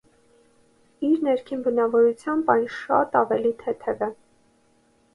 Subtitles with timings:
[1.09, 4.15] Իր ներքին բնավորությամբ այն շատ ավելի թեթև է։